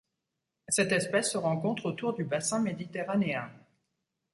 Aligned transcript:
Cette 0.67 0.93
espèce 0.93 1.31
se 1.31 1.37
rencontre 1.37 1.85
autour 1.85 2.13
du 2.15 2.23
bassin 2.23 2.59
méditerranéen. 2.59 3.51